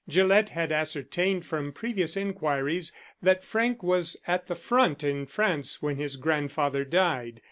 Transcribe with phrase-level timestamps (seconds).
[0.09, 5.97] Gillett had ascertained from previous inquiries that Frank was at the front in France when
[5.97, 7.39] his grandfather died.